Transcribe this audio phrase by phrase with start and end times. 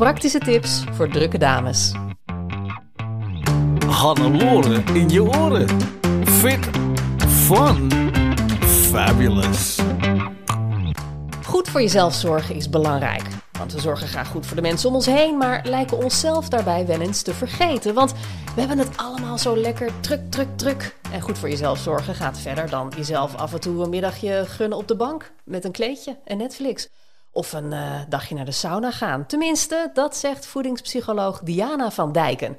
[0.00, 1.92] Praktische tips voor drukke dames.
[3.86, 5.68] Hannelore in je oren.
[6.24, 6.68] Fit,
[7.28, 7.90] fun,
[8.62, 9.78] fabulous.
[11.44, 13.22] Goed voor jezelf zorgen is belangrijk.
[13.52, 16.86] Want we zorgen graag goed voor de mensen om ons heen, maar lijken onszelf daarbij
[16.86, 17.94] wel eens te vergeten.
[17.94, 18.12] Want
[18.54, 20.96] we hebben het allemaal zo lekker druk, druk, druk.
[21.12, 24.78] En goed voor jezelf zorgen gaat verder dan jezelf af en toe een middagje gunnen
[24.78, 26.88] op de bank met een kleedje en Netflix.
[27.32, 29.26] Of een eh, dagje naar de sauna gaan.
[29.26, 32.58] Tenminste, dat zegt voedingspsycholoog Diana van Dijken.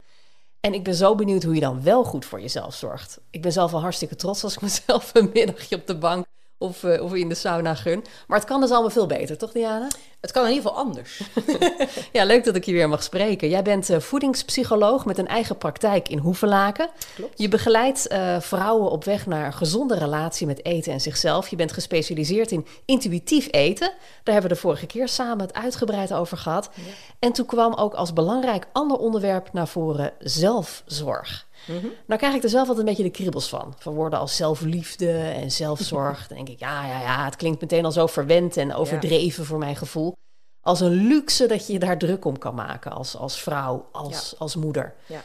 [0.59, 3.19] En ik ben zo benieuwd hoe je dan wel goed voor jezelf zorgt.
[3.29, 6.25] Ik ben zelf al hartstikke trots als ik mezelf een middagje op de bank
[6.61, 8.03] of, eh, of in de sauna gun.
[8.27, 9.87] Maar het kan dus allemaal veel beter, toch Diana?
[10.21, 11.21] Het kan in ieder geval anders.
[12.11, 13.49] ja, leuk dat ik je weer mag spreken.
[13.49, 16.89] Jij bent uh, voedingspsycholoog met een eigen praktijk in Hoevelaken.
[17.15, 17.39] Klopt.
[17.39, 21.47] Je begeleidt uh, vrouwen op weg naar een gezonde relatie met eten en zichzelf.
[21.47, 23.87] Je bent gespecialiseerd in intuïtief eten.
[24.23, 26.69] Daar hebben we de vorige keer samen het uitgebreid over gehad.
[26.73, 26.81] Ja.
[27.19, 31.47] En toen kwam ook als belangrijk ander onderwerp naar voren zelfzorg.
[31.65, 31.91] Mm -hmm.
[32.05, 33.75] Nou krijg ik er zelf altijd een beetje de kriebels van.
[33.77, 36.19] Van woorden als zelfliefde en zelfzorg.
[36.27, 39.49] Dan denk ik, ja, ja, ja, het klinkt meteen al zo verwend en overdreven ja.
[39.49, 40.13] voor mijn gevoel.
[40.61, 44.29] Als een luxe dat je je daar druk om kan maken als, als vrouw, als,
[44.31, 44.37] ja.
[44.37, 44.93] als moeder.
[45.05, 45.21] Ja.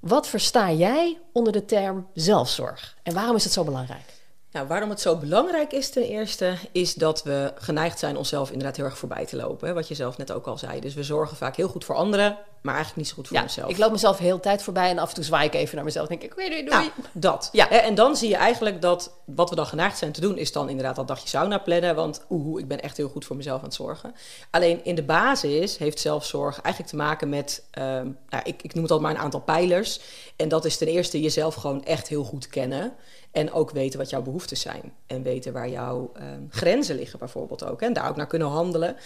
[0.00, 2.96] Wat versta jij onder de term zelfzorg?
[3.02, 4.14] En waarom is het zo belangrijk?
[4.56, 8.76] Nou, waarom het zo belangrijk is ten eerste, is dat we geneigd zijn onszelf inderdaad
[8.76, 9.68] heel erg voorbij te lopen.
[9.68, 9.74] Hè?
[9.74, 10.80] Wat je zelf net ook al zei.
[10.80, 13.42] Dus we zorgen vaak heel goed voor anderen, maar eigenlijk niet zo goed voor ja,
[13.42, 13.70] onszelf.
[13.70, 16.08] Ik loop mezelf heel tijd voorbij en af en toe zwaai ik even naar mezelf.
[16.08, 16.76] denk ik, doei, doei, doei.
[16.76, 17.48] Nou, dat.
[17.52, 17.70] Ja.
[17.70, 20.68] En dan zie je eigenlijk dat wat we dan geneigd zijn te doen, is dan
[20.68, 21.94] inderdaad dat dagje sauna plannen.
[21.94, 24.14] Want oeh, ik ben echt heel goed voor mezelf aan het zorgen.
[24.50, 28.82] Alleen in de basis heeft zelfzorg eigenlijk te maken met, um, nou, ik, ik noem
[28.82, 30.00] het al maar een aantal pijlers.
[30.36, 32.92] En dat is ten eerste jezelf gewoon echt heel goed kennen.
[33.30, 34.92] En ook weten wat jouw behoeften zijn.
[35.06, 37.82] En weten waar jouw um, grenzen liggen bijvoorbeeld ook.
[37.82, 38.96] En daar ook naar kunnen handelen.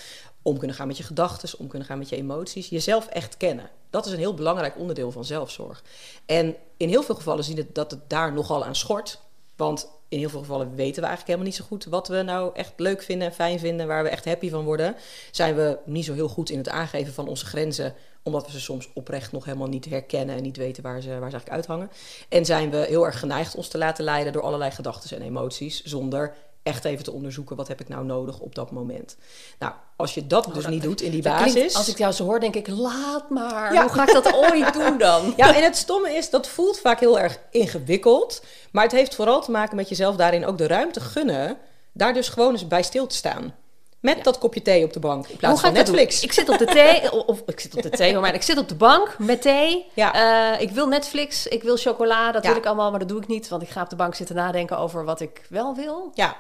[0.43, 2.69] Om kunnen gaan met je gedachten, om kunnen gaan met je emoties.
[2.69, 3.71] Jezelf echt kennen.
[3.91, 5.83] Dat is een heel belangrijk onderdeel van zelfzorg.
[6.27, 9.21] En in heel veel gevallen zien we dat het daar nogal aan schort.
[9.57, 12.55] Want in heel veel gevallen weten we eigenlijk helemaal niet zo goed wat we nou
[12.55, 14.97] echt leuk vinden en fijn vinden, waar we echt happy van worden.
[15.31, 18.61] Zijn we niet zo heel goed in het aangeven van onze grenzen, omdat we ze
[18.61, 21.91] soms oprecht nog helemaal niet herkennen en niet weten waar ze, waar ze eigenlijk uithangen.
[22.29, 25.83] En zijn we heel erg geneigd ons te laten leiden door allerlei gedachten en emoties,
[25.85, 29.17] zonder echt even te onderzoeken wat heb ik nou nodig op dat moment.
[29.59, 31.53] Nou, als je dat dus niet doet in die basis.
[31.53, 33.73] Klinkt, als ik jou zo hoor, denk ik, laat maar.
[33.73, 33.83] Ja.
[33.83, 35.33] Hoe ga ik dat ooit doen dan?
[35.37, 38.43] Ja, en het stomme is, dat voelt vaak heel erg ingewikkeld.
[38.73, 41.59] Maar het heeft vooral te maken met jezelf daarin ook de ruimte gunnen.
[41.93, 43.55] Daar dus gewoon eens bij stil te staan.
[44.01, 44.23] Met ja.
[44.23, 46.23] dat kopje thee op de bank in plaats van Netflix.
[46.23, 48.59] Ik zit op de thee, of, of ik zit op de thee, maar ik zit
[48.59, 49.87] op de bank met thee.
[49.95, 50.53] Ja.
[50.55, 52.49] Uh, ik wil Netflix, ik wil chocola, dat ja.
[52.49, 53.49] wil ik allemaal, maar dat doe ik niet.
[53.49, 56.11] Want ik ga op de bank zitten nadenken over wat ik wel wil.
[56.15, 56.37] Ja,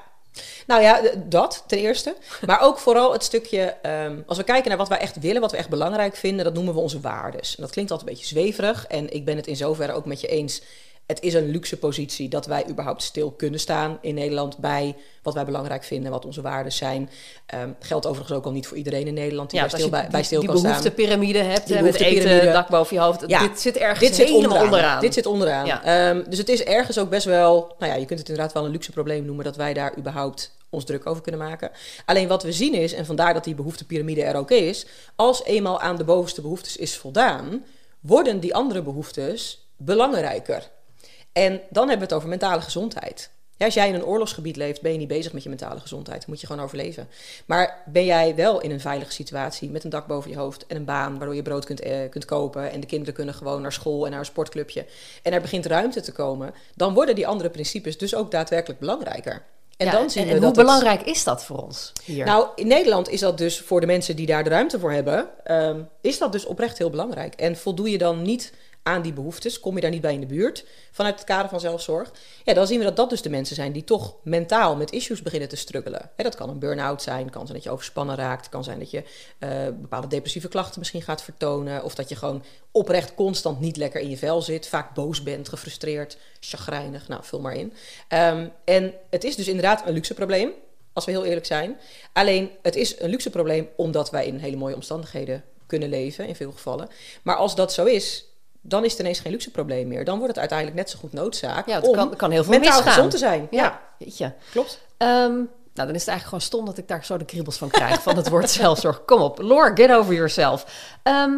[0.66, 2.16] nou ja, dat ten eerste.
[2.46, 5.50] Maar ook vooral het stukje, um, als we kijken naar wat wij echt willen, wat
[5.50, 7.56] we echt belangrijk vinden, dat noemen we onze waardes.
[7.56, 8.86] En dat klinkt altijd een beetje zweverig.
[8.86, 10.62] En ik ben het in zoverre ook met je eens.
[11.10, 15.34] Het is een luxe positie dat wij überhaupt stil kunnen staan in Nederland bij wat
[15.34, 17.10] wij belangrijk vinden, wat onze waarden zijn.
[17.54, 20.08] Um, geldt overigens ook al niet voor iedereen in Nederland die ja, bij stil, bij,
[20.10, 20.72] bij stil die kan staan.
[20.72, 23.24] Die behoeftepyramide hebt, die met eten, dak boven je hoofd.
[23.26, 24.64] Ja, dit zit ergens dit zit helemaal onderaan.
[24.64, 25.00] onderaan.
[25.00, 25.66] Dit zit onderaan.
[25.66, 26.10] Ja.
[26.10, 28.64] Um, dus het is ergens ook best wel, nou ja, je kunt het inderdaad wel
[28.64, 31.70] een luxe probleem noemen dat wij daar überhaupt ons druk over kunnen maken.
[32.04, 34.86] Alleen wat we zien is, en vandaar dat die behoeftepiramide er ook is,
[35.16, 37.64] als eenmaal aan de bovenste behoeftes is voldaan,
[38.00, 40.70] worden die andere behoeftes belangrijker.
[41.32, 43.30] En dan hebben we het over mentale gezondheid.
[43.56, 46.20] Ja, als jij in een oorlogsgebied leeft, ben je niet bezig met je mentale gezondheid.
[46.20, 47.08] Dan moet je gewoon overleven.
[47.46, 50.76] Maar ben jij wel in een veilige situatie met een dak boven je hoofd en
[50.76, 53.72] een baan waardoor je brood kunt, eh, kunt kopen en de kinderen kunnen gewoon naar
[53.72, 54.86] school en naar een sportclubje
[55.22, 59.42] en er begint ruimte te komen, dan worden die andere principes dus ook daadwerkelijk belangrijker.
[59.76, 61.92] En Ja, dan zien en, we en dat hoe het- belangrijk is dat voor ons
[62.04, 62.24] hier?
[62.24, 65.28] nou, in Nederland is dat dus voor de mensen die daar de ruimte voor hebben,
[65.44, 67.34] ehm, is dat dus oprecht heel belangrijk.
[67.34, 70.26] En voldoe je dan niet aan die behoeftes, kom je daar niet bij in de
[70.26, 72.12] buurt vanuit het kader van zelfzorg,
[72.44, 75.22] ja, dan zien we dat dat dus de mensen zijn die toch mentaal met issues
[75.22, 76.10] beginnen te struggelen.
[76.16, 79.02] Dat kan een burn-out zijn, kan zijn dat je overspannen raakt, kan zijn dat je
[79.38, 79.50] uh,
[79.80, 84.10] bepaalde depressieve klachten misschien gaat vertonen, of dat je gewoon oprecht constant niet lekker in
[84.10, 87.72] je vel zit, vaak boos bent, gefrustreerd, chagrijnig, nou, vul maar in.
[88.08, 90.50] Um, en het is dus inderdaad een luxe probleem.
[90.92, 91.78] Als we heel eerlijk zijn.
[92.12, 96.36] Alleen het is een luxe probleem omdat wij in hele mooie omstandigheden kunnen leven, in
[96.36, 96.88] veel gevallen.
[97.22, 98.24] Maar als dat zo is,
[98.60, 100.04] dan is het ineens geen luxe probleem meer.
[100.04, 102.52] Dan wordt het uiteindelijk net zo goed noodzaak ja, het om kan, kan heel veel
[102.52, 102.92] mentaal misgaan.
[102.92, 103.46] gezond te zijn.
[103.50, 104.32] Ja, Ja, weet je.
[104.50, 104.78] klopt.
[104.96, 105.34] Ehm,
[105.74, 108.02] nou, dan is het eigenlijk gewoon stom dat ik daar zo de kriebels van krijg
[108.02, 109.04] van het woord zelfzorg.
[109.06, 110.88] Kom op, Lore, get over yourself.
[111.02, 111.32] Ehm,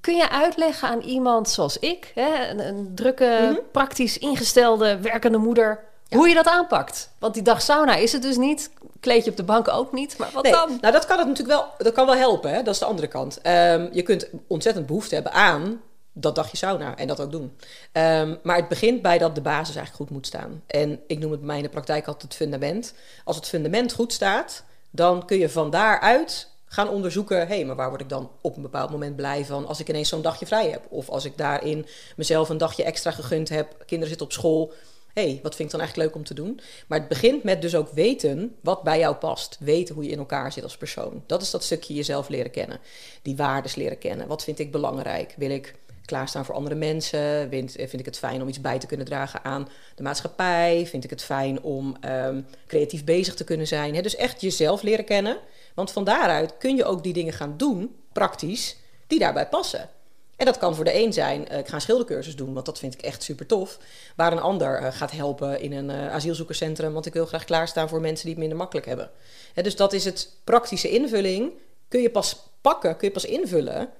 [0.00, 3.54] kun je uitleggen aan iemand zoals ik, hè, een, een drukke, Mhm.
[3.72, 5.80] praktisch ingestelde, werkende moeder,
[6.10, 7.10] hoe je dat aanpakt?
[7.18, 8.70] Want die dag sauna is het dus niet,
[9.00, 10.78] kleedje op de bank ook niet, maar wat Nee, dan?
[10.80, 12.50] nou dat kan het natuurlijk wel, dat kan wel helpen.
[12.54, 12.62] Hè?
[12.62, 13.40] Dat is de andere kant.
[13.42, 15.80] Ehm, je kunt ontzettend behoefte hebben aan
[16.12, 17.56] dat dagje sauna en dat ook doen.
[17.92, 20.62] Ehm, maar het begint bij dat de basis eigenlijk goed moet staan.
[20.66, 22.94] En ik noem het in de praktijk altijd het fundament.
[23.24, 27.38] Als het fundament goed staat, dan kun je van daaruit gaan onderzoeken...
[27.38, 29.66] hé, hey, maar waar word ik dan op een bepaald moment blij van...
[29.66, 30.86] als ik ineens zo'n dagje vrij heb?
[30.88, 31.86] Of als ik daarin
[32.16, 33.74] mezelf een dagje extra gegund heb...
[33.78, 34.72] kinderen zitten op school...
[35.12, 36.60] hé, hey, wat vind ik dan eigenlijk leuk om te doen?
[36.86, 39.56] Maar het begint met dus ook weten wat bij jou past.
[39.60, 41.22] Weten hoe je in elkaar zit als persoon.
[41.26, 42.80] Dat is dat stukje jezelf leren kennen.
[43.22, 44.26] Die waardes leren kennen.
[44.26, 45.34] Wat vind ik belangrijk?
[45.36, 45.74] Wil ik
[46.04, 47.48] klaarstaan voor andere mensen?
[47.48, 50.86] Vind, vind ik het fijn om iets bij te kunnen dragen aan de maatschappij?
[50.86, 53.94] Vind ik het fijn om ehm, creatief bezig te kunnen zijn?
[53.94, 54.02] Hè?
[54.02, 55.36] Dus echt jezelf leren kennen.
[55.74, 58.76] Want van daaruit kun je ook die dingen gaan doen, praktisch,
[59.06, 59.88] die daarbij passen.
[60.36, 62.78] En dat kan voor de een zijn, eh, ik ga een schildercursus doen, want dat
[62.78, 63.78] vind ik echt super tof.
[64.16, 67.88] Waar een ander eh, gaat helpen in een eh, asielzoekerscentrum, want ik wil graag klaarstaan
[67.88, 69.10] voor mensen die het minder makkelijk hebben.
[69.54, 71.52] Hè, dus dat is het praktische invulling.
[71.88, 73.90] Kun je pas pakken, kun je pas invullen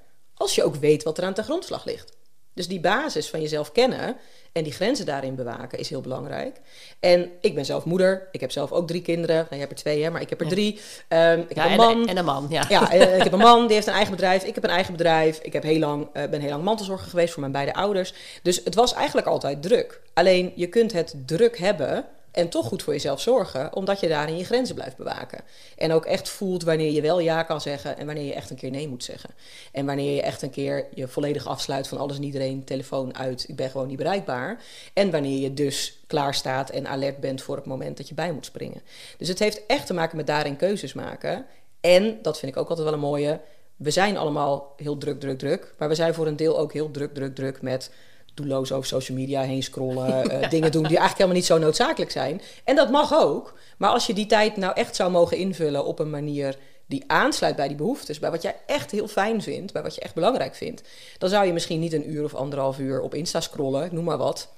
[0.42, 2.12] als je ook weet wat er aan ten grondslag ligt.
[2.54, 4.16] Dus die basis van jezelf kennen
[4.52, 6.60] en die grenzen daarin bewaken is heel belangrijk.
[7.00, 8.28] En ik ben zelf moeder.
[8.32, 9.36] Ik heb zelf ook drie kinderen.
[9.36, 10.80] Nou, je hebt er twee, hè, maar ik heb er drie.
[11.08, 12.08] Ehm, ik Ja, heb en, een man.
[12.08, 12.64] en een man, ja.
[12.68, 14.44] Ja, eh, ik heb een man, die heeft een eigen bedrijf.
[14.44, 15.38] Ik heb een eigen bedrijf.
[15.38, 18.14] Ik heb heel lang, eh, ben heel lang mantelzorger geweest voor mijn beide ouders.
[18.42, 20.00] Dus het was eigenlijk altijd druk.
[20.14, 24.36] Alleen je kunt het druk hebben en toch goed voor jezelf zorgen, omdat je daarin
[24.36, 25.40] je grenzen blijft bewaken.
[25.76, 28.56] En ook echt voelt wanneer je wel ja kan zeggen en wanneer je echt een
[28.56, 29.30] keer nee moet zeggen.
[29.72, 33.48] En wanneer je echt een keer je volledig afsluit van alles en iedereen, telefoon uit,
[33.48, 34.62] ik ben gewoon niet bereikbaar.
[34.92, 38.32] En wanneer je dus klaar staat en alert bent voor het moment dat je bij
[38.32, 38.82] moet springen.
[39.18, 41.46] Dus het heeft echt te maken met daarin keuzes maken.
[41.80, 43.40] En, dat vind ik ook altijd wel een mooie,
[43.76, 45.74] we zijn allemaal heel druk, druk, druk.
[45.78, 47.90] Maar we zijn voor een deel ook heel druk, druk, druk met
[48.34, 50.30] doelloos over social media heen scrollen.
[50.30, 52.40] eh, dingen doen die eigenlijk helemaal niet zo noodzakelijk zijn.
[52.64, 53.54] En dat mag ook.
[53.78, 57.56] Maar als je die tijd nou echt zou mogen invullen op een manier die aansluit
[57.56, 60.54] bij die behoeftes, bij wat jij echt heel fijn vindt, bij wat je echt belangrijk
[60.54, 60.82] vindt,
[61.18, 64.18] dan zou je misschien niet een uur of anderhalf uur op Insta scrollen, noem maar
[64.18, 64.48] wat.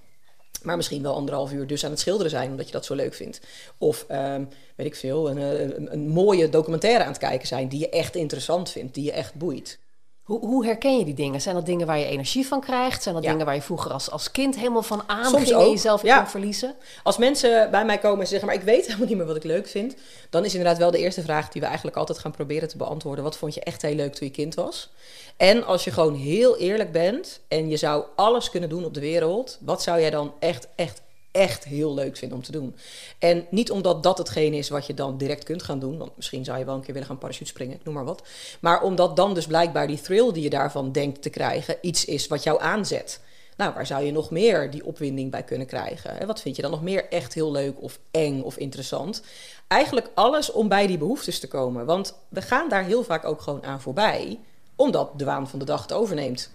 [0.62, 3.14] Maar misschien wel anderhalf uur dus aan het schilderen zijn, omdat je dat zo leuk
[3.14, 3.40] vindt.
[3.78, 4.44] Of, ehm,
[4.76, 8.16] weet ik veel, een, een, een mooie documentaire aan het kijken zijn die je echt
[8.16, 9.78] interessant vindt, die je echt boeit.
[10.24, 11.40] Hoe, hoe herken je die dingen?
[11.40, 13.02] Zijn dat dingen waar je energie van krijgt?
[13.02, 13.30] Zijn dat Ja.
[13.30, 16.18] dingen waar je vroeger als, als kind helemaal van Soms aanging en jezelf ja.
[16.18, 16.74] kon verliezen?
[17.02, 19.44] Als mensen bij mij komen en zeggen, maar ik weet helemaal niet meer wat ik
[19.44, 19.94] leuk vind,
[20.30, 23.24] dan is inderdaad wel de eerste vraag die we eigenlijk altijd gaan proberen te beantwoorden.
[23.24, 24.90] Wat vond je echt heel leuk toen je kind was?
[25.36, 29.00] En als je gewoon heel eerlijk bent en je zou alles kunnen doen op de
[29.00, 31.00] wereld, wat zou jij dan echt, echt,
[31.34, 32.76] echt heel leuk vinden om te doen?
[33.18, 36.44] En niet omdat dat hetgene is wat je dan direct kunt gaan doen, want misschien
[36.44, 38.22] zou je wel een keer willen gaan parachute springen, ik noem maar wat.
[38.60, 42.26] Maar omdat dan dus blijkbaar die thrill die je daarvan denkt te krijgen, iets is
[42.26, 43.20] wat jou aanzet.
[43.56, 46.20] Nou, waar zou je nog meer die opwinding bij kunnen krijgen?
[46.20, 49.22] En wat vind je dan nog meer echt heel leuk of eng of interessant?
[49.68, 51.86] Eigenlijk alles om bij die behoeftes te komen.
[51.86, 54.40] Want we gaan daar heel vaak ook gewoon aan voorbij,
[54.76, 56.50] omdat de waan van de dag het overneemt.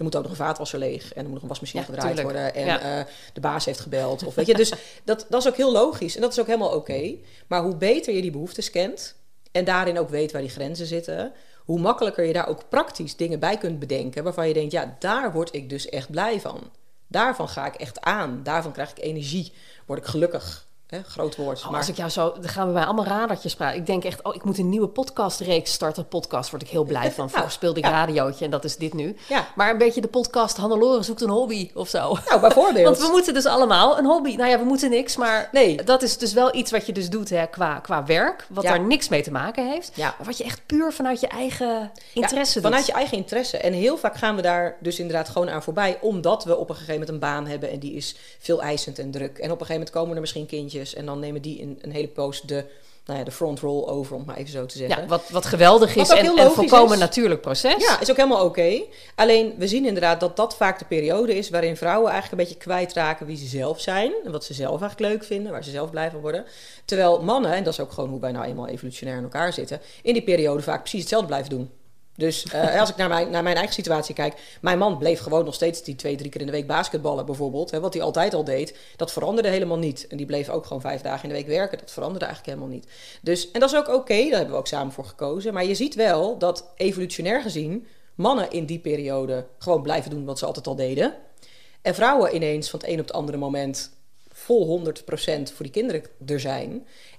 [0.00, 2.16] Er moet ook nog een vaatwasser leeg en er moet nog een wasmachine Ja, gedraaid
[2.16, 2.36] tuurlijk.
[2.36, 2.54] worden.
[2.54, 2.98] En Ja.
[2.98, 4.24] eh, de baas heeft gebeld.
[4.24, 4.72] Of weet je, dus
[5.04, 7.14] dat, dat is ook heel logisch en dat is ook helemaal oké.
[7.46, 9.14] Maar hoe beter je die behoeftes kent
[9.52, 11.32] en daarin ook weet waar die grenzen zitten,
[11.64, 15.32] hoe makkelijker je daar ook praktisch dingen bij kunt bedenken waarvan je denkt, ja, daar
[15.32, 16.70] word ik dus echt blij van.
[17.06, 18.40] Daarvan ga ik echt aan.
[18.42, 19.52] Daarvan krijg ik energie.
[19.86, 20.66] Word ik gelukkig.
[20.90, 21.02] Hè?
[21.02, 21.58] Groot woord.
[21.62, 23.78] Oh, maar als ik jou zo, dan gaan we bij allemaal radertjes praten.
[23.78, 26.08] Ik denk echt, oh, ik moet een nieuwe podcastreeks starten.
[26.08, 27.30] Podcast word ik heel blij van.
[27.30, 27.90] Vroeger speelde ik ja.
[27.90, 29.16] radiootje en dat is dit nu.
[29.28, 29.46] Ja.
[29.54, 32.16] Maar een beetje de podcast Hannelore zoekt een hobby of zo.
[32.28, 32.84] nou, bijvoorbeeld.
[32.96, 34.34] Want we moeten dus allemaal een hobby.
[34.36, 35.82] Nou ja, we moeten niks, maar Nee.
[35.82, 38.46] dat is dus wel iets wat je dus doet hè, qua, qua werk.
[38.48, 39.92] Wat daar niks mee te maken heeft.
[39.94, 40.14] Ja.
[40.18, 42.62] Maar wat je echt puur vanuit je eigen interesse doet.
[42.62, 43.56] vanuit je eigen interesse.
[43.58, 45.98] En heel vaak gaan we daar dus inderdaad gewoon aan voorbij.
[46.00, 47.70] Omdat we op een gegeven moment een baan hebben.
[47.70, 49.38] En die is veel eisend en druk.
[49.38, 50.78] En op een gegeven moment komen er misschien kindjes.
[50.94, 52.64] En dan nemen die in een hele poos de,
[53.04, 55.02] nou ja, de front roll over, om maar even zo te zeggen.
[55.02, 56.98] Ja, wat, wat geweldig is en een volkomen is.
[56.98, 57.86] natuurlijk proces.
[57.86, 58.82] Ja, is ook helemaal oké.
[59.14, 62.64] Alleen we zien inderdaad dat dat vaak de periode is waarin vrouwen eigenlijk een beetje
[62.64, 64.12] kwijtraken wie ze zelf zijn.
[64.24, 66.44] En wat ze zelf eigenlijk leuk vinden, waar ze zelf blij van worden.
[66.84, 69.80] Terwijl mannen, en dat is ook gewoon hoe wij nou eenmaal evolutionair in elkaar zitten,
[70.02, 71.70] in die periode vaak precies hetzelfde blijven doen.
[72.20, 75.44] Dus eh, als ik naar mijn, naar mijn eigen situatie kijk, mijn man bleef gewoon
[75.44, 77.70] nog steeds die twee, drie keer in de week basketballen bijvoorbeeld.
[77.70, 80.06] Hè, wat hij altijd al deed, dat veranderde helemaal niet.
[80.06, 81.78] En die bleef ook gewoon vijf dagen in de week werken.
[81.78, 82.90] Dat veranderde eigenlijk helemaal niet.
[83.22, 85.54] Dus, en dat is ook oké, daar hebben we ook samen voor gekozen.
[85.54, 90.38] Maar je ziet wel dat evolutionair gezien mannen in die periode gewoon blijven doen wat
[90.38, 91.14] ze altijd al deden.
[91.82, 93.90] En vrouwen ineens van het een op het andere moment
[94.50, 94.92] vol 100%
[95.54, 96.70] voor die kinderen er zijn.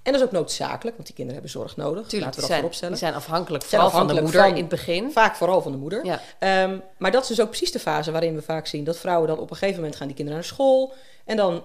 [0.04, 2.08] En dat is ook noodzakelijk, want die kinderen hebben zorg nodig.
[2.08, 2.94] Tuurlijk, Laten we dat zijn, vooropstellen.
[2.96, 5.12] die zijn afhankelijk Zijn vooral van de afhankelijk moeder van- in het begin.
[5.12, 6.06] Vaak vooral van de moeder.
[6.06, 6.22] Ja.
[6.40, 9.28] Ehm, maar dat is dus ook precies de fase waarin we vaak zien dat vrouwen
[9.28, 10.94] dan op een gegeven moment gaan die kinderen naar school.
[11.26, 11.64] En dan,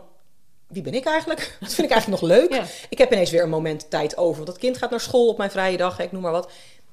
[0.66, 1.56] wie ben ik eigenlijk?
[1.60, 2.52] Dat vind ik eigenlijk nog leuk.
[2.52, 2.64] Ja.
[2.88, 4.34] Ik heb ineens weer een moment tijd over.
[4.34, 6.50] Want dat kind gaat naar school op mijn vrije dag, ik noem maar wat.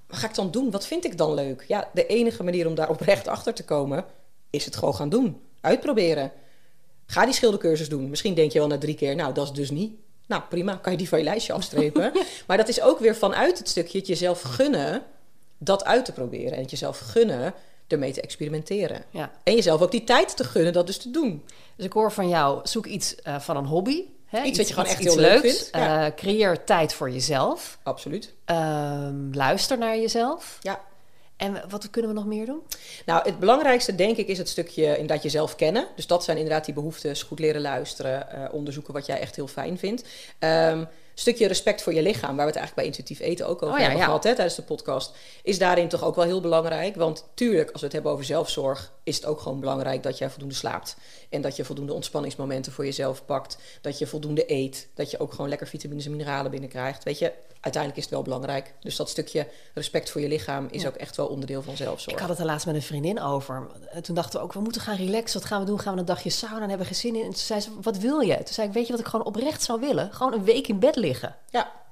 [0.08, 0.72] Wat ga ik dan doen?
[0.72, 1.66] Wat vind ik dan leuk?
[1.68, 4.06] Ja, de enige manier om daar oprecht achter te komen,
[4.50, 5.42] is het gewoon gaan doen.
[5.62, 6.32] Uitproberen.
[7.06, 8.10] Ga die schildercursus doen.
[8.10, 9.94] Misschien denk je wel na drie keer, nou, dat is dus niet.
[10.28, 12.12] Nou, prima, kan je die van je lijstje afstrepen.
[12.48, 15.04] Maar dat is ook weer vanuit het stukje het jezelf gunnen
[15.58, 16.54] dat uit te proberen.
[16.54, 17.54] En het jezelf gunnen
[17.88, 19.04] ermee te experimenteren.
[19.10, 19.32] Ja.
[19.44, 21.44] En jezelf ook die tijd te gunnen dat dus te doen.
[21.76, 24.04] Dus ik hoor van jou, zoek iets eh, van een hobby.
[24.26, 24.44] Hè?
[24.44, 25.58] Iets wat je gewoon echt heel leuk leuks.
[25.58, 26.06] vindt, ja.
[26.06, 27.78] Eh, creëer tijd voor jezelf.
[27.84, 28.34] Absoluut.
[28.46, 30.58] Ehm, luister naar jezelf.
[30.62, 30.82] Ja.
[31.38, 32.62] En wat kunnen we nog meer doen?
[33.06, 35.88] Nou, het belangrijkste denk ik is het stukje inderdaad jezelf kennen.
[35.96, 37.24] Dus dat zijn inderdaad die behoeftes.
[37.24, 40.04] Goed leren luisteren, eh, onderzoeken wat jij echt heel fijn vindt.
[40.40, 43.68] Ehm stukje respect voor je lichaam, waar we het eigenlijk bij intuïtief eten ook over
[43.68, 44.06] Oh ja, hebben ja.
[44.06, 46.96] gehad hè, tijdens de podcast, is daarin toch ook wel heel belangrijk.
[46.96, 50.30] Want tuurlijk, als we het hebben over zelfzorg, is het ook gewoon belangrijk dat jij
[50.30, 50.96] voldoende slaapt.
[51.30, 53.58] En dat je voldoende ontspanningsmomenten voor jezelf pakt.
[53.82, 54.88] Dat je voldoende eet.
[54.94, 57.04] Dat je ook gewoon lekker vitamines en mineralen binnenkrijgt.
[57.04, 58.74] Weet je, uiteindelijk is het wel belangrijk.
[58.80, 62.16] Dus dat stukje respect voor je lichaam is ook echt wel onderdeel van zelfzorg.
[62.16, 63.68] Ik had het er laatst met een vriendin over.
[63.92, 65.40] En toen dachten we ook, we moeten gaan relaxen.
[65.40, 65.80] Wat gaan we doen?
[65.80, 67.26] Gaan we een dagje sauna en hebben we geen zin in?
[67.26, 68.36] En toen zei ze, wat wil je?
[68.36, 70.14] Toen zei ik, weet je wat ik gewoon oprecht zou willen?
[70.14, 71.36] Gewoon een week in bed liggen.
[71.50, 71.83] Ja.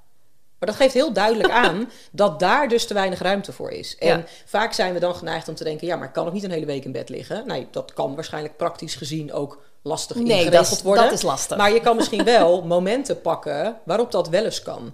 [0.61, 3.97] Maar dat geeft heel duidelijk aan dat daar dus te weinig ruimte voor is.
[3.97, 4.23] En Ja.
[4.45, 6.51] vaak zijn we dan geneigd om te denken: ja, maar ik kan ook niet een
[6.51, 7.47] hele week in bed liggen.
[7.47, 11.03] Nee, dat kan waarschijnlijk praktisch gezien ook lastig Nee, ingeregeld dat is- worden.
[11.03, 11.57] dat is lastig.
[11.57, 14.93] Maar je kan misschien wel momenten pakken waarop dat wel eens kan.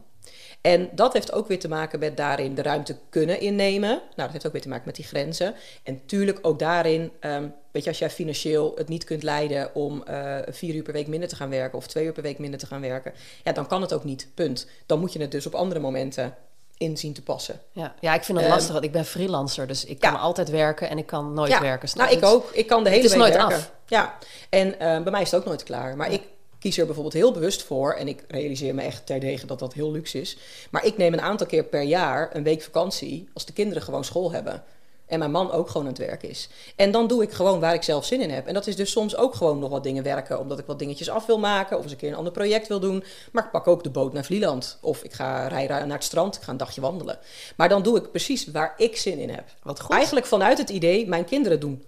[0.67, 3.89] En dat heeft ook weer te maken met daarin de ruimte kunnen innemen.
[3.89, 5.53] Nou, dat heeft ook weer te maken met die grenzen.
[5.83, 10.03] En tuurlijk ook daarin, ehm, weet je, als jij financieel het niet kunt leiden om
[10.03, 12.59] eh, vier uur per week minder te gaan werken of twee uur per week minder
[12.59, 14.27] te gaan werken, ja, dan kan het ook niet.
[14.33, 14.67] Punt.
[14.85, 16.35] Dan moet je het dus op andere momenten
[16.77, 17.59] inzien te passen.
[17.71, 19.67] Ja, ja ik vind het Ehm, lastig, want ik ben freelancer.
[19.67, 20.17] Dus ik kan Ja.
[20.19, 21.89] altijd werken en ik kan nooit ja, werken.
[21.89, 22.49] snap nou, ik ook.
[22.53, 23.57] Ik kan de hele het is week nooit werken.
[23.57, 23.71] af.
[23.85, 24.17] Ja,
[24.49, 25.95] en eh, bij mij is het ook nooit klaar.
[25.97, 26.21] Maar ik
[26.67, 27.93] kies er bijvoorbeeld heel bewust voor.
[27.93, 30.37] En ik realiseer me echt terdege dat dat heel luxe is.
[30.71, 33.29] Maar ik neem een aantal keer per jaar een week vakantie...
[33.33, 34.63] als de kinderen gewoon school hebben.
[35.05, 36.49] En mijn man ook gewoon aan het werk is.
[36.75, 38.47] En dan doe ik gewoon waar ik zelf zin in heb.
[38.47, 40.39] En dat is dus soms ook gewoon nog wat dingen werken.
[40.39, 41.77] Omdat ik wat dingetjes af wil maken.
[41.77, 43.03] Of eens een keer een ander project wil doen.
[43.31, 44.77] Maar ik pak ook de boot naar Vlieland.
[44.81, 46.35] Of ik ga rijden naar het strand.
[46.35, 47.19] Ik ga een dagje wandelen.
[47.55, 49.45] Maar dan doe ik precies waar ik zin in heb.
[49.63, 49.95] Wat goed.
[49.95, 51.83] Eigenlijk vanuit het idee, mijn kinderen doen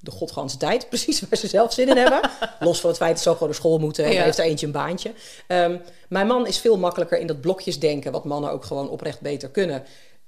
[0.00, 2.20] de godganse tijd, precies waar ze zelf zin in hebben.
[2.60, 4.22] Los van het feit dat ze ook gewoon naar school moeten en Ja.
[4.22, 5.12] heeft er eentje een baantje.
[5.46, 5.76] Ehm,
[6.08, 9.48] mijn man is veel makkelijker in dat blokjes denken, wat mannen ook gewoon oprecht beter
[9.48, 9.82] kunnen.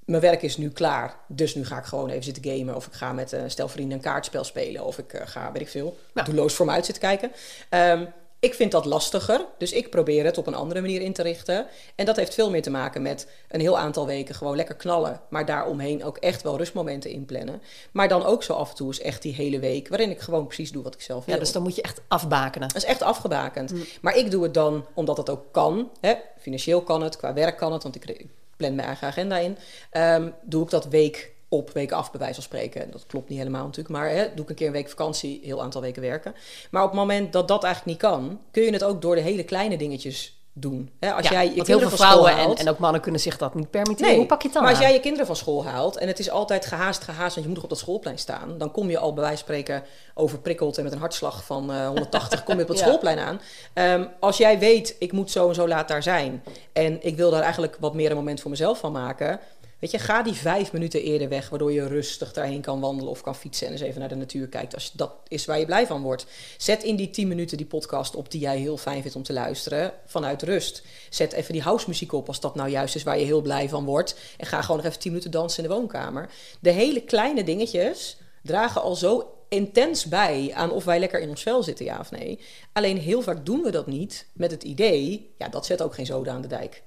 [0.05, 2.75] Mijn werk is nu klaar, dus nu ga ik gewoon even zitten gamen.
[2.75, 4.85] Of ik ga met een stel vrienden een kaartspel spelen.
[4.85, 6.23] Of ik eh, ga, weet ik veel, Ja.
[6.23, 7.33] doelloos voor me uit zitten kijken.
[7.69, 8.05] Ehm,
[8.41, 11.67] ik vind dat lastiger, dus ik probeer het op een andere manier in te richten.
[11.95, 15.21] En dat heeft veel meer te maken met een heel aantal weken gewoon lekker knallen.
[15.29, 17.63] Maar daaromheen ook echt wel rustmomenten inplannen.
[17.93, 20.47] Maar dan ook zo af en toe eens echt die hele week, waarin ik gewoon
[20.47, 21.35] precies doe wat ik zelf wil.
[21.35, 22.69] Ja, dus dan moet je echt afbakenen.
[22.69, 23.73] Dat is echt afgebakend.
[24.01, 25.91] Maar ik doe het dan omdat dat ook kan.
[26.01, 26.15] Hè?
[26.39, 29.57] Financieel kan het, qua werk kan het, want ik, ik plan mijn eigen agenda in.
[29.91, 32.91] Ehm, doe ik dat week op, week af, bij wijze van spreken.
[32.91, 35.63] Dat klopt niet helemaal natuurlijk, maar hè, doe ik een keer een week vakantie, heel
[35.63, 36.35] aantal weken werken.
[36.71, 39.21] Maar op het moment dat dat eigenlijk niet kan, kun je het ook door de
[39.21, 40.91] hele kleine dingetjes doen.
[41.01, 41.13] Hè?
[41.13, 43.55] Als Ja, jij je heel veel vrouwen en, haalt- en ook mannen kunnen zich dat
[43.55, 44.15] niet permitteren.
[44.17, 44.87] Hoe pak je het dan maar als aan?
[44.87, 47.55] jij je kinderen van school haalt en het is altijd gehaast, gehaast, want je moet
[47.55, 49.83] nog op dat schoolplein staan, dan kom je al bij wijze van spreken
[50.15, 52.85] overprikkeld en met een hartslag van eh, 180 kom je op het Ja.
[52.85, 53.41] schoolplein aan.
[53.73, 56.43] Ehm, als jij weet, ik moet zo en zo laat daar zijn
[56.73, 59.41] en ik wil daar eigenlijk wat meer een moment voor mezelf van maken.
[59.81, 63.21] Weet je, ga die vijf minuten eerder weg, waardoor je rustig daarheen kan wandelen of
[63.21, 64.75] kan fietsen en eens even naar de natuur kijkt.
[64.75, 66.27] Als dat is waar je blij van wordt.
[66.59, 69.33] Zet in die tien minuten die podcast op die jij heel fijn vindt om te
[69.33, 70.83] luisteren, vanuit rust.
[71.11, 73.69] Zet even die house muziek op als dat nou juist is waar je heel blij
[73.69, 74.17] van wordt.
[74.37, 76.31] En ga gewoon nog even tien minuten dansen in de woonkamer.
[76.61, 81.43] De hele kleine dingetjes dragen al zo intens bij aan of wij lekker in ons
[81.43, 82.39] vel zitten, ja of nee.
[82.73, 86.07] Alleen heel vaak doen we dat niet met het idee, ja, dat zet ook geen
[86.07, 86.83] zoden aan de dijk.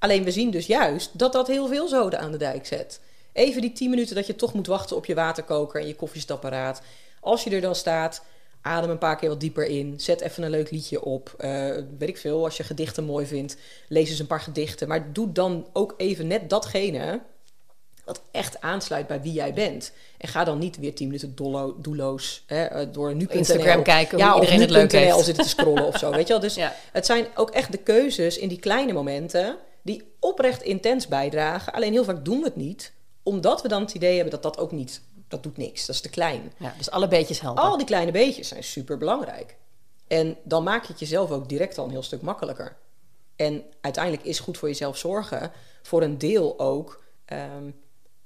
[0.00, 3.00] Alleen we zien dus juist dat dat heel veel zoden aan de dijk zet.
[3.32, 6.82] Even die 10 minuten dat je toch moet wachten op je waterkoker en je koffiestapparaat.
[7.20, 8.24] Als je er dan staat,
[8.62, 9.94] adem een paar keer wat dieper in.
[9.96, 11.34] Zet even een leuk liedje op.
[11.38, 11.50] Eh,
[11.98, 13.56] weet ik veel, als je gedichten mooi vindt,
[13.88, 14.88] lees eens een paar gedichten.
[14.88, 17.20] Maar doe dan ook even net datgene
[18.04, 19.92] wat echt aansluit bij wie jij bent.
[20.18, 24.18] En ga dan niet weer 10 minuten dollo, doelloos hè, eh, door nu Instagram kijken
[24.18, 25.24] ja, hoe of iedereen het leuk heeft.
[25.24, 26.10] zitten te scrollen of zo.
[26.10, 26.42] Weet je wel?
[26.42, 26.74] Dus Ja.
[26.92, 31.72] het zijn ook echt de keuzes in die kleine momenten die oprecht intens bijdragen.
[31.72, 34.58] Alleen heel vaak doen we het niet, omdat we dan het idee hebben dat dat
[34.58, 35.86] ook niet, dat doet niks.
[35.86, 36.52] Dat is te klein.
[36.58, 37.62] Ja, dus alle beetjes helpen.
[37.62, 39.56] Al die kleine beetjes zijn super belangrijk.
[40.06, 42.76] En dan maak je het jezelf ook direct al een heel stuk makkelijker.
[43.36, 47.70] En uiteindelijk is goed voor jezelf zorgen voor een deel ook ehm,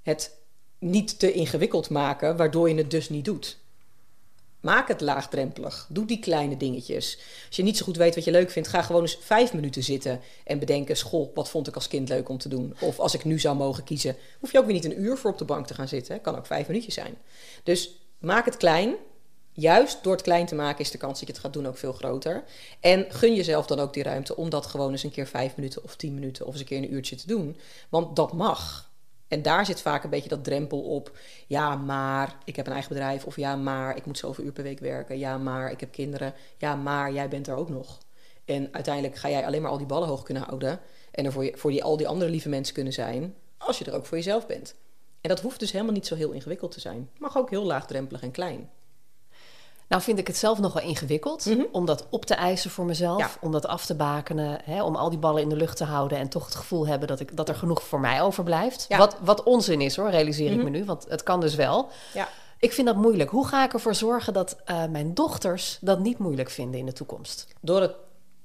[0.02, 0.36] het
[0.78, 3.58] niet te ingewikkeld maken, waardoor je het dus niet doet.
[4.64, 5.86] Maak het laagdrempelig.
[5.88, 7.18] Doe die kleine dingetjes.
[7.46, 9.82] Als je niet zo goed weet wat je leuk vindt, ga gewoon eens vijf minuten
[9.82, 12.74] zitten en bedenken: School, wat vond ik als kind leuk om te doen?
[12.80, 15.30] Of als ik nu zou mogen kiezen, hoef je ook weer niet een uur voor
[15.30, 16.20] op de bank te gaan zitten.
[16.20, 17.14] Kan ook vijf minuutjes zijn.
[17.62, 18.94] Dus maak het klein.
[19.52, 21.78] Juist door het klein te maken is de kans dat je het gaat doen ook
[21.78, 22.44] veel groter.
[22.80, 25.84] En gun jezelf dan ook die ruimte om dat gewoon eens een keer vijf minuten
[25.84, 27.56] of tien minuten of eens een keer een uurtje te doen.
[27.88, 28.92] Want dat mag.
[29.28, 31.18] En daar zit vaak een beetje dat drempel op.
[31.46, 33.24] Ja, maar ik heb een eigen bedrijf.
[33.24, 35.18] Of ja, maar ik moet zoveel uur per week werken.
[35.18, 36.34] Ja, maar ik heb kinderen.
[36.58, 37.98] Ja, maar jij bent er ook nog.
[38.44, 40.80] En uiteindelijk ga jij alleen maar al die ballen hoog kunnen houden.
[41.10, 43.34] En er voor, je, voor die, al die andere lieve mensen kunnen zijn.
[43.58, 44.74] Als je er ook voor jezelf bent.
[45.20, 47.10] En dat hoeft dus helemaal niet zo heel ingewikkeld te zijn.
[47.18, 48.70] Mag ook heel laagdrempelig en klein.
[49.88, 53.18] Nou vind ik het zelf nog wel ingewikkeld om dat op te eisen voor mezelf.
[53.18, 53.30] Ja.
[53.40, 54.60] Om dat af te bakenen.
[54.64, 56.18] Hè, om al die ballen in de lucht te houden.
[56.18, 58.84] En toch het gevoel hebben dat, ik, dat er genoeg voor mij overblijft.
[58.88, 58.98] Ja.
[58.98, 60.84] Wat, wat onzin is hoor, realiseer ik me nu.
[60.84, 61.88] Want het kan dus wel.
[62.14, 62.28] Ja.
[62.58, 63.30] Ik vind dat moeilijk.
[63.30, 66.92] Hoe ga ik ervoor zorgen dat eh, mijn dochters dat niet moeilijk vinden in de
[66.92, 67.46] toekomst?
[67.60, 67.94] Door het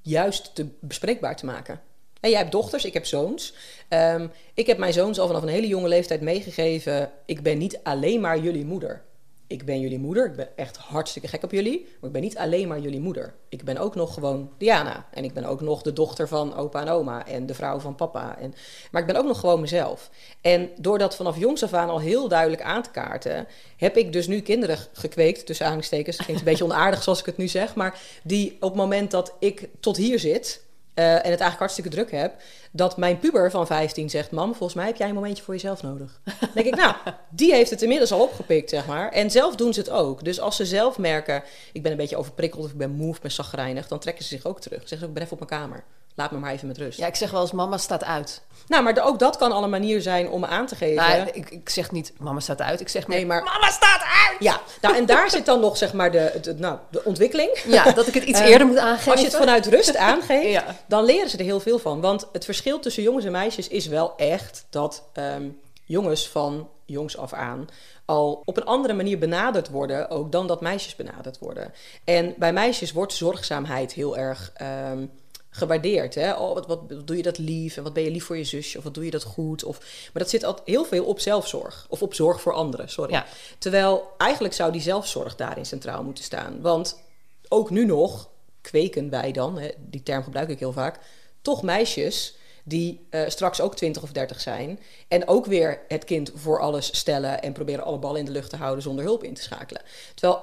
[0.02, 1.80] juist te bespreekbaar te maken.
[2.20, 3.54] En jij hebt dochters, ik heb zoons.
[3.88, 7.10] Ehm, ik heb mijn zoons al vanaf een hele jonge leeftijd meegegeven...
[7.24, 9.02] ik ben niet alleen maar jullie moeder.
[9.50, 11.80] Ik ben jullie moeder, ik ben echt hartstikke gek op jullie...
[11.82, 13.34] maar ik ben niet alleen maar jullie moeder.
[13.48, 15.06] Ik ben ook nog gewoon Diana.
[15.10, 17.26] En ik ben ook nog de dochter van opa en oma...
[17.26, 18.38] en de vrouw van papa.
[18.38, 18.54] En,
[18.90, 20.10] maar ik ben ook nog gewoon mezelf.
[20.40, 23.46] En door dat vanaf jongs af aan al heel duidelijk aan te kaarten...
[23.76, 26.18] heb ik dus nu kinderen gekweekt, tussen aanhalingstekens.
[26.18, 27.74] Het een beetje onaardig zoals ik het nu zeg...
[27.74, 30.68] maar die op het moment dat ik tot hier zit...
[31.00, 32.34] eh, en het eigenlijk hartstikke druk heb,
[32.70, 35.82] dat mijn puber van 15 zegt: Mam, volgens mij heb jij een momentje voor jezelf
[35.82, 36.20] nodig.
[36.40, 36.94] Dan denk ik, nou,
[37.30, 39.10] die heeft het inmiddels al opgepikt, zeg maar.
[39.12, 40.24] En zelf doen ze het ook.
[40.24, 43.20] Dus als ze zelf merken: ik ben een beetje overprikkeld of ik ben moe of
[43.20, 44.78] ben zagrijnig, dan trekken ze zich ook terug.
[44.78, 45.84] Zeggen ze: ik ben even op mijn kamer.
[46.20, 46.98] Laat me maar even met rust.
[46.98, 48.42] Ja, ik zeg wel eens, mama staat uit.
[48.66, 50.94] Nou, maar ook dat kan al een manier zijn om aan te geven.
[51.08, 52.80] Nou, ik, ik zeg niet, mama staat uit.
[52.80, 54.36] Ik zeg Nee, maar- mama staat uit!
[54.38, 57.58] Ja, nou, en daar zit dan nog zeg maar de, de, nou, de ontwikkeling.
[57.66, 59.12] Ja, dat ik het iets Eh, eerder moet aangeven.
[59.12, 60.64] Als je het vanuit rust aangeeft, Ja.
[60.86, 62.00] dan leren ze er heel veel van.
[62.00, 65.48] Want het verschil tussen jongens en meisjes is wel echt dat ehm,
[65.84, 67.68] jongens van jongs af aan
[68.04, 71.72] al op een andere manier benaderd worden, ook dan dat meisjes benaderd worden.
[72.04, 75.04] En bij meisjes wordt zorgzaamheid heel erg ehm,
[75.50, 76.14] gewaardeerd.
[76.14, 76.32] Hè?
[76.32, 77.76] Oh, wat, wat, doe je dat lief?
[77.76, 78.78] En wat ben je lief voor je zusje?
[78.78, 79.64] Of wat doe je dat goed?
[79.64, 79.78] Of,
[80.12, 81.86] maar dat zit altijd heel veel op zelfzorg.
[81.88, 83.12] Of op zorg voor anderen, sorry.
[83.12, 83.26] Ja.
[83.58, 86.60] Terwijl eigenlijk zou die zelfzorg daarin centraal moeten staan.
[86.60, 87.02] Want
[87.48, 88.28] ook nu nog
[88.60, 90.98] kweken wij dan, hè, die term gebruik ik heel vaak,
[91.42, 94.80] toch meisjes die eh, straks ook 20 of 30 zijn.
[95.08, 98.50] En ook weer het kind voor alles stellen en proberen alle ballen in de lucht
[98.50, 99.82] te houden zonder hulp in te schakelen.
[100.14, 100.42] Terwijl,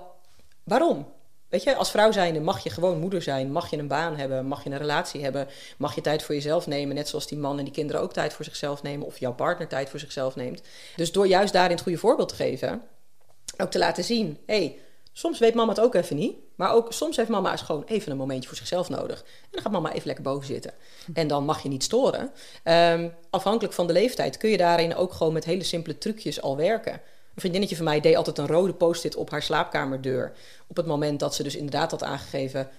[0.64, 1.08] waarom?
[1.50, 4.46] Weet je, als vrouw zijnde mag je gewoon moeder zijn, mag je een baan hebben,
[4.46, 7.58] mag je een relatie hebben, mag je tijd voor jezelf nemen, net zoals die man
[7.58, 10.62] en die kinderen ook tijd voor zichzelf nemen of jouw partner tijd voor zichzelf neemt.
[10.96, 12.82] Dus door juist daarin het goede voorbeeld te geven,
[13.58, 14.78] ook te laten zien, hé, hey,
[15.12, 18.12] soms weet mama het ook even niet, maar ook soms heeft mama eens gewoon even
[18.12, 19.20] een momentje voor zichzelf nodig.
[19.20, 20.74] En dan gaat mama even lekker boven zitten.
[21.14, 22.32] En dan mag je niet storen.
[22.64, 26.58] Ehm, afhankelijk van de leeftijd kun je daarin ook gewoon met hele simpele trucjes al
[26.58, 27.02] werken.
[27.38, 30.34] Een vriendinnetje van mij deed altijd een rode post-it op haar slaapkamerdeur.
[30.68, 32.70] Op het moment dat ze dus inderdaad had aangegeven...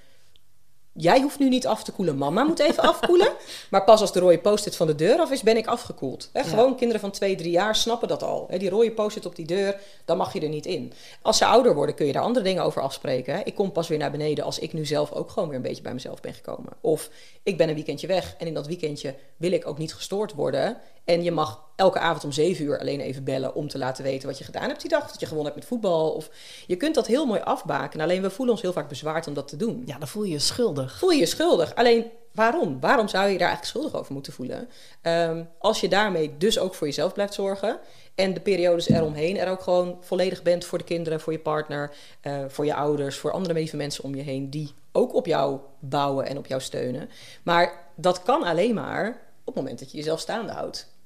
[0.92, 3.33] Jij hoeft nu niet af te koelen, mama moet even afkoelen.
[3.71, 6.31] Maar pas als de rode post-it van de deur af is, ben ik afgekoeld.
[6.33, 8.49] Gewoon kinderen van twee, drie jaar snappen dat al.
[8.59, 10.92] Die rode post-it op die deur, dan mag je er niet in.
[11.23, 13.47] Als ze ouder worden, kun je daar andere dingen over afspreken.
[13.47, 15.83] Ik kom pas weer naar beneden als ik nu zelf ook gewoon weer een beetje
[15.83, 16.73] bij mezelf ben gekomen.
[16.81, 17.11] Of
[17.42, 20.77] ik ben een weekendje weg en in dat weekendje wil ik ook niet gestoord worden.
[21.09, 24.29] En je mag elke avond om zeven uur alleen even bellen om te laten weten
[24.29, 25.11] wat je gedaan hebt die dag.
[25.11, 26.11] Dat je gewonnen hebt met voetbal.
[26.11, 26.31] Of
[26.66, 28.01] je kunt dat heel mooi afbaken.
[28.01, 30.33] Alleen we voelen ons heel vaak bezwaard om dat te doen Ja, dan voel je
[30.33, 30.99] je schuldig.
[30.99, 31.75] voel je je schuldig.
[31.75, 32.81] Alleen waarom?
[32.81, 34.68] Waarom zou je daar eigenlijk schuldig over moeten voelen?
[35.03, 37.79] Ehm, als je daarmee dus ook voor jezelf blijft zorgen.
[38.14, 41.90] En de periodes eromheen er ook gewoon volledig bent voor de kinderen, voor je partner,
[42.21, 45.59] eh, voor je ouders, voor andere lieve mensen om je heen die ook op jou
[45.81, 47.09] bouwen en op jou steunen.
[47.42, 49.09] Maar dat kan alleen maar
[49.44, 50.97] op het moment dat je jezelf staande houdt.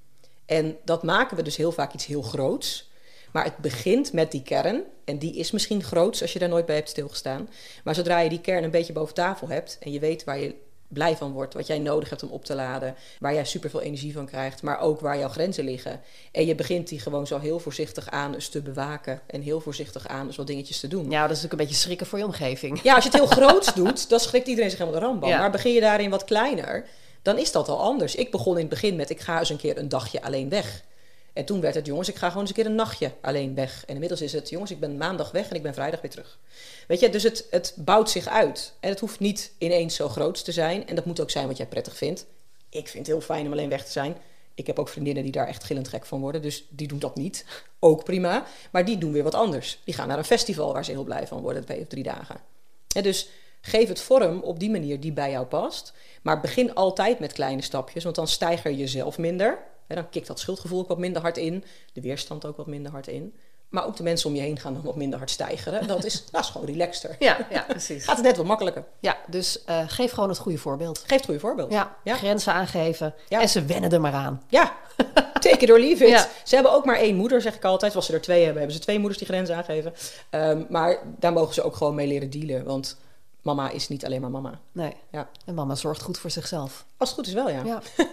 [0.46, 2.90] En dat maken we dus heel vaak iets heel groots.
[3.32, 4.82] Maar het begint met die kern.
[5.04, 7.48] En die is misschien groots als je daar nooit bij hebt stilgestaan.
[7.84, 10.54] Maar zodra je die kern een beetje boven tafel hebt en je weet waar je
[10.92, 14.12] blij van wordt, wat jij nodig hebt om op te laden, waar jij superveel energie
[14.12, 16.00] van krijgt, maar ook waar jouw grenzen liggen.
[16.32, 20.08] En je begint die gewoon zo heel voorzichtig aan eens te bewaken en heel voorzichtig
[20.08, 21.10] aan eens wat dingetjes te doen.
[21.10, 22.82] Ja, dat is natuurlijk een beetje schrikken voor je omgeving.
[22.82, 25.28] Ja, als je het heel groots doet, dan schrikt iedereen zich helemaal de rambam.
[25.28, 25.38] Ja.
[25.38, 26.86] Maar begin je daarin wat kleiner,
[27.22, 28.14] dan is dat al anders.
[28.14, 30.84] Ik begon in het begin met, ik ga eens een keer een dagje alleen weg.
[31.32, 33.84] En toen werd het, jongens, ik ga gewoon eens een keer een nachtje alleen weg.
[33.86, 36.38] En inmiddels is het, jongens, ik ben maandag weg en ik ben vrijdag weer terug.
[36.86, 38.72] Weet je, dus het, het bouwt zich uit.
[38.80, 40.86] En het hoeft niet ineens zo groot te zijn.
[40.86, 42.26] En dat moet ook zijn wat jij prettig vindt.
[42.68, 44.16] Ik vind het heel fijn om alleen weg te zijn.
[44.54, 46.42] Ik heb ook vriendinnen die daar echt gillend gek van worden.
[46.42, 47.44] Dus die doen dat niet.
[47.78, 48.46] Ook prima.
[48.70, 49.80] Maar die doen weer wat anders.
[49.84, 52.40] Die gaan naar een festival waar ze heel blij van worden, twee of drie dagen.
[52.86, 53.28] Ja, dus
[53.62, 55.92] geef het vorm op die manier die bij jou past.
[56.22, 59.58] Maar begin altijd met kleine stapjes, want dan stijger je zelf minder.
[59.86, 61.64] Hè, dan kikt dat schuldgevoel ook wat minder hard in.
[61.92, 63.34] De weerstand ook wat minder hard in.
[63.68, 65.86] Maar ook de mensen om je heen gaan dan wat minder hard stijgeren.
[65.86, 67.16] Dat is, dat is gewoon relaxter.
[67.18, 68.04] Ja, ja precies.
[68.04, 68.84] Gaat het net wat makkelijker.
[69.00, 70.98] Ja, dus eh, geef gewoon het goede voorbeeld.
[70.98, 71.72] Geef het goede voorbeeld.
[71.72, 72.14] Ja, Ja.
[72.16, 73.14] grenzen aangeven.
[73.28, 73.40] Ja.
[73.40, 74.42] En ze wennen er maar aan.
[74.48, 74.72] Ja,
[75.40, 76.10] take it or leave it.
[76.10, 76.28] Ja.
[76.44, 77.96] Ze hebben ook maar één moeder, zeg ik altijd.
[77.96, 79.92] Als ze er twee hebben, hebben ze twee moeders die grenzen aangeven.
[80.30, 82.64] Ehm, maar daar mogen ze ook gewoon mee leren dealen.
[82.64, 82.96] Want
[83.42, 84.60] mama is niet alleen maar mama.
[84.72, 84.94] Nee.
[85.10, 85.28] Ja.
[85.44, 86.86] En mama zorgt goed voor zichzelf.
[86.96, 87.64] Als het goed is wel, ja.
[87.64, 87.82] Ja.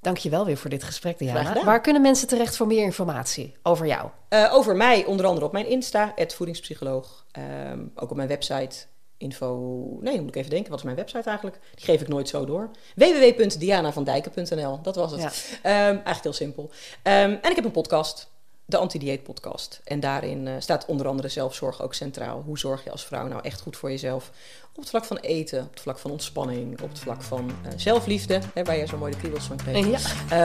[0.00, 1.64] Dank je wel weer voor dit gesprek, Diana.
[1.64, 4.08] Waar kunnen mensen terecht voor meer informatie over jou?
[4.28, 7.24] Eh, over mij onder andere op mijn Insta, voedingspsycholoog.
[7.30, 8.76] Ehm, ook op mijn website,
[9.16, 9.46] info...
[10.00, 10.70] Nee, moet ik even denken.
[10.70, 11.58] Wat is mijn website eigenlijk?
[11.74, 12.70] Die geef ik nooit zo door.
[12.94, 15.20] www.dianavandijken.nl, dat was het.
[15.20, 15.30] Ja.
[15.62, 16.70] Ehm, eigenlijk heel simpel.
[17.02, 18.30] Ehm, en ik heb een podcast,
[18.64, 19.80] de Anti-Dieet podcast.
[19.84, 22.42] En daarin eh, staat onder andere zelfzorg ook centraal.
[22.46, 24.30] Hoe zorg je als vrouw nou echt goed voor jezelf?
[24.74, 27.72] Op het vlak van eten, op het vlak van ontspanning, op het vlak van eh,
[27.76, 29.86] zelfliefde, hè, waar je zo mooi de kriebels van kreeg.
[29.86, 29.98] Ja.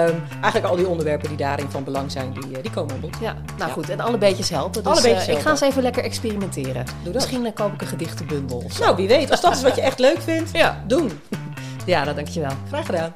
[0.08, 3.00] Ehm, eigenlijk al die onderwerpen die daarin van belang zijn, die, eh, die komen aan
[3.00, 3.16] bod.
[3.22, 3.68] Ja, nou Ja.
[3.68, 3.90] goed.
[3.90, 4.84] En alle beetjes helpen.
[4.84, 5.52] Dus Alle beetjes eh, ik ga helpen.
[5.52, 6.86] eens even lekker experimenteren.
[7.04, 7.14] dat.
[7.14, 8.64] Misschien koop ik een gedichtenbundel.
[8.80, 9.32] Nou, wie weet.
[9.32, 10.84] Als dat is wat je echt leuk vindt, Ja.
[10.88, 11.12] doen.
[11.86, 12.52] Ja, dat dankjewel.
[12.68, 13.16] Graag gedaan.